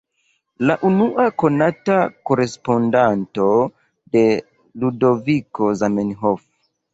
[0.69, 1.97] La unua konata
[2.29, 3.45] korespondanto
[4.17, 4.23] de
[4.85, 6.43] Ludoviko Zamenhof.